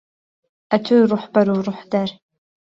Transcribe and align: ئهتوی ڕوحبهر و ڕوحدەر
ئهتوی 0.71 1.01
ڕوحبهر 1.11 1.47
و 1.53 1.63
ڕوحدەر 1.67 2.09